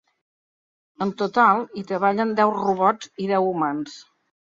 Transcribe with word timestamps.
En 1.07 1.11
total, 1.19 1.63
hi 1.81 1.85
treballen 1.93 2.35
deu 2.43 2.57
robots 2.59 3.15
i 3.27 3.33
deu 3.37 3.51
humans. 3.55 4.05